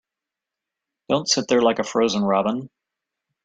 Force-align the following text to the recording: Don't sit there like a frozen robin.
Don't 1.09 1.29
sit 1.29 1.47
there 1.47 1.61
like 1.61 1.77
a 1.77 1.83
frozen 1.83 2.23
robin. 2.23 2.71